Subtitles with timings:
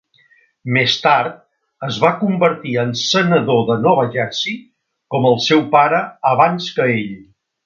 [0.77, 1.35] Més tard
[1.87, 4.57] es va convertir en senador de Nova Jersey,
[5.17, 6.01] com el seu pare
[6.35, 7.17] abans que ell.